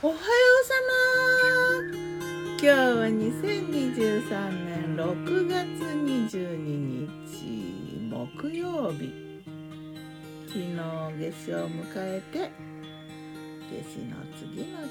[0.00, 0.22] おはよう
[0.64, 0.74] さ
[1.82, 1.90] ま
[2.52, 4.30] 今日は2023
[4.64, 6.54] 年6月22
[7.26, 9.12] 日木曜日。
[10.46, 12.52] 昨日夏至を迎えて
[13.72, 14.88] 夏至の次の日。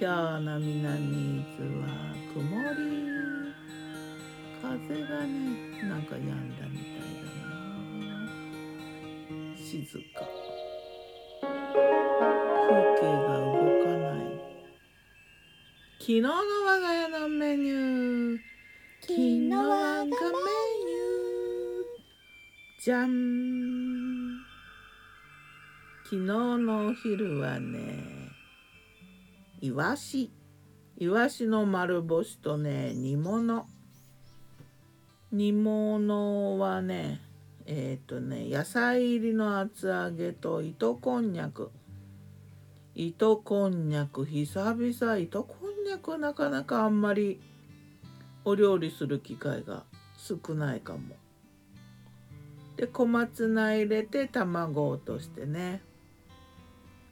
[0.00, 1.88] 今日の南伊豆は
[2.32, 2.40] 曇
[2.72, 2.80] り。
[4.62, 4.72] 風
[5.04, 5.36] がね
[5.86, 6.24] なんか止ん
[6.56, 7.28] だみたいだ
[8.08, 9.54] な。
[9.54, 9.84] 静
[10.14, 10.25] か。
[16.06, 18.38] 昨日の我が家のメニュー。
[19.00, 20.16] 昨日我がメニュー。
[22.80, 24.38] じゃん。
[26.04, 28.30] 昨日のお昼はね
[29.60, 30.30] いわし
[30.96, 33.66] いわしの丸干しとね煮物。
[35.32, 37.20] 煮物はね
[37.66, 41.72] えっ、ー、とね野菜入りの厚揚げと糸こんにゃく。
[42.94, 45.16] 糸こんにゃく久々。
[45.18, 47.40] 糸こんにゃくなかなかあんまり
[48.44, 49.84] お料理する機会が
[50.16, 51.14] 少ないかも。
[52.76, 55.80] で小松菜入れて卵落としてね。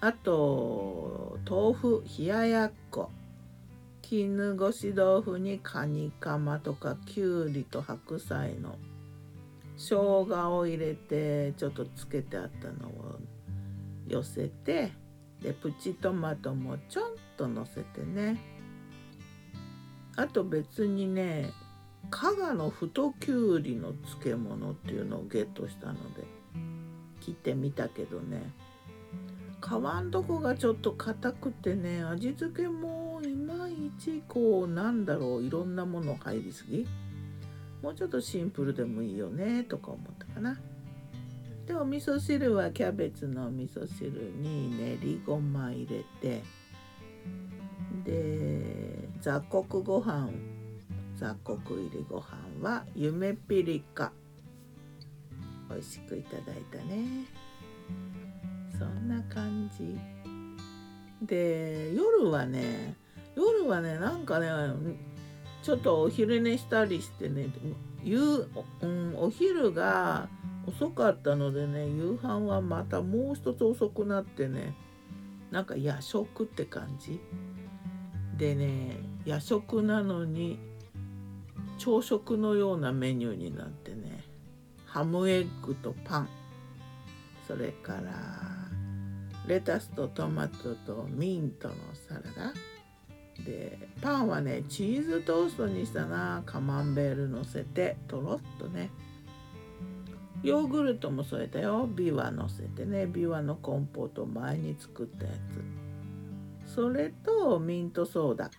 [0.00, 3.10] あと豆腐冷ややっこ。
[4.02, 8.76] 絹ごし豆腐にカニカマとかきゅうりと白菜の
[9.76, 13.18] 生姜を入れてちょっとつけてあったのを
[14.08, 14.92] 寄せて
[15.42, 18.59] でプチトマトもちょんとのせてね。
[20.20, 21.50] あと別にね
[22.10, 26.24] 加賀の太きゅうりの漬物っていうのをゲットしたので
[27.20, 28.52] 切ってみたけどね。
[29.62, 36.86] 皮んとこがちょっと硬くてね味付けもいまいちこうなんだろういろんなもの入りすぎ。
[37.82, 40.60] もうちょっとシンプルでもいいよねとか思ったかな。
[41.66, 46.42] でお味噌汁はキャベツの味噌汁に練りごま入れて
[48.04, 48.79] で
[49.20, 50.30] 雑穀ご飯
[51.16, 54.12] 雑穀入りご飯は夢ピリカ。
[55.68, 57.26] 美味しくいただいたね。
[58.78, 59.98] そんな感じ。
[61.22, 62.96] で夜はね
[63.36, 64.48] 夜はねなんかね
[65.62, 67.48] ちょっとお昼寝したりしてね
[68.02, 68.48] 夕、
[68.80, 70.30] うん、お昼が
[70.66, 74.74] 遅かったのでね夕飯はまたもう一つ遅くなってね
[75.50, 77.20] なんか夜食って感じ。
[78.38, 80.58] でね夜食なのに
[81.78, 84.24] 朝食のようなメニューになってね。
[84.86, 86.28] ハムエッグとパン。
[87.46, 88.00] それから
[89.46, 91.74] レタスとトマトとミントの
[92.08, 92.54] サラダ。
[93.44, 96.42] でパンはねチーズトーストにしたな。
[96.44, 98.90] カマンベールのせてとろっとね。
[100.42, 101.86] ヨーグルトも添えたよ。
[101.86, 103.06] ビワのせてね。
[103.06, 105.32] ビワのコンポート前に作ったや
[106.66, 106.74] つ。
[106.74, 108.50] それとミントソーダ。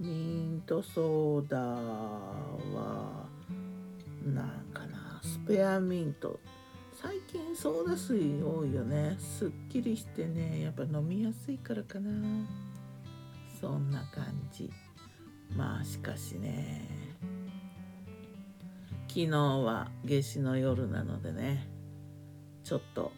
[0.00, 0.08] ミ
[0.56, 3.26] ントソーダは
[4.24, 6.40] なんかなスペアミント。
[6.94, 9.18] 最近ソーダ水多いよね。
[9.18, 10.62] すっきりしてね。
[10.62, 12.10] やっぱ飲みやすいからかな。
[13.60, 14.72] そんな感じ。
[15.54, 16.88] まあしかしね。
[19.06, 21.68] 昨日は夏至の夜なのでね。
[22.64, 23.12] ちょっと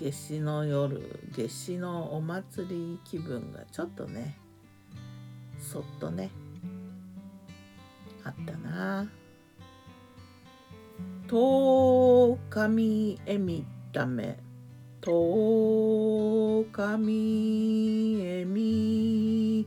[0.00, 1.00] 夏至の夜
[1.36, 4.43] 夏至のお祭り気分がちょっとね
[5.64, 6.30] そっとね。
[8.22, 9.10] あったな。
[11.26, 14.38] とかみえみため
[15.00, 19.66] とかみえみ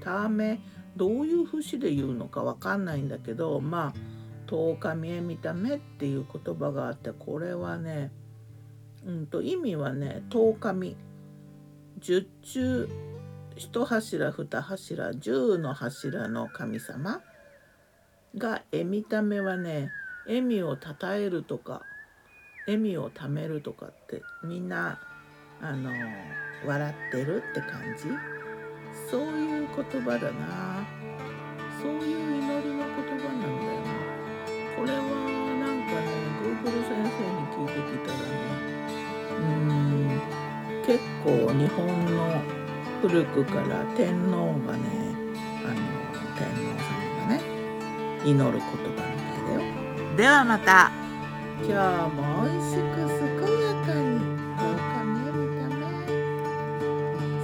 [0.00, 0.60] ため。
[0.96, 3.94] どういう節で言うのかわかんないんだけどまあ
[4.46, 8.12] 「とかみえみため」っていう言葉があってこれはね
[9.04, 10.96] うんと意味はね「とかみ」
[11.98, 12.88] 十中
[13.56, 17.22] 一柱二柱十の柱の神様
[18.36, 19.90] が「えみため」はね
[20.26, 21.82] 笑みをたたえるとか
[22.66, 24.98] 笑みをためるとかってみんな
[25.60, 25.90] あの
[26.66, 28.08] 笑ってるって感じ。
[29.10, 30.86] そういう言葉だな。
[31.82, 34.04] そういう祈りの言葉なんだよな。
[34.76, 34.98] これは
[35.60, 36.06] なんかね
[36.40, 38.44] Google 先生に聞いてきたらね
[39.38, 40.20] うん
[40.86, 42.63] 結構日本の
[43.06, 44.88] 古くから天皇がね
[45.62, 45.76] あの
[46.38, 47.36] 天皇様がね
[48.24, 50.16] 祈る言葉みたいだよ。
[50.16, 50.90] ではまた。
[51.60, 51.72] 今日
[52.16, 54.08] も美味しく健やかに
[54.56, 55.84] どうか見えるため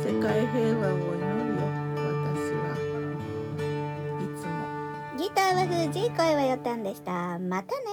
[0.01, 1.61] 世界平和を祈るよ
[2.09, 2.65] 私は。
[4.19, 4.51] いつも
[5.19, 7.39] ギターは藤井声はよたんでした。
[7.39, 7.90] またね